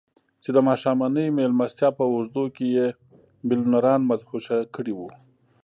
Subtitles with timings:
[0.43, 2.87] چې د ماښامنۍ مېلمستیا په اوږدو کې يې
[3.47, 5.07] ميليونران مدهوشه کړي وو.